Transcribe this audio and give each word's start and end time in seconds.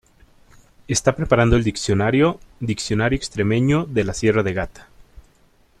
Está 0.87 1.15
preparando 1.15 1.55
el 1.55 1.63
diccionario 1.63 2.39
"Diccionario 2.59 3.15
extremeño 3.15 3.85
de 3.85 4.03
la 4.03 4.15
Sierra 4.15 4.41
de 4.41 4.53
Gata". 4.53 4.87